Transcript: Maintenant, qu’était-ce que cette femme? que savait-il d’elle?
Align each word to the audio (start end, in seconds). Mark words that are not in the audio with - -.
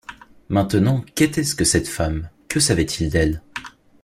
Maintenant, 0.49 1.05
qu’était-ce 1.13 1.53
que 1.53 1.63
cette 1.63 1.87
femme? 1.87 2.27
que 2.49 2.59
savait-il 2.59 3.11
d’elle? 3.11 3.43